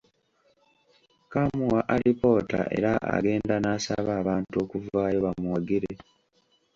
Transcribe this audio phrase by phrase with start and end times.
[1.31, 5.91] Kaamuwa alipoota era agenda n’asaba abantu okuvaayo bamuwagire.